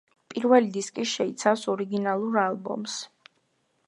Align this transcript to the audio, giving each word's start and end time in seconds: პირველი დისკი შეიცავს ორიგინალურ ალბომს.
პირველი 0.33 0.69
დისკი 0.77 1.03
შეიცავს 1.11 1.65
ორიგინალურ 1.75 2.39
ალბომს. 2.45 2.97